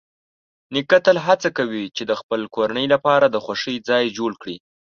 [0.73, 4.57] نیکه تل هڅه کوي چې د خپل کورنۍ لپاره د خوښۍ ځای جوړ کړي.